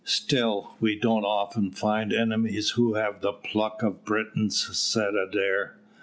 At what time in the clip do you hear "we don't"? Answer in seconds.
0.79-1.25